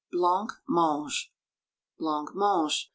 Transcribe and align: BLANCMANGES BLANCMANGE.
BLANCMANGES 0.11 1.29
BLANCMANGE. 1.99 2.89